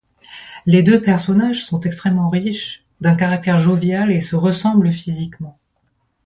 [0.65, 5.59] Les deux personnages sont extrêmement riches, d'un caractère jovial et se ressemblent physiquement.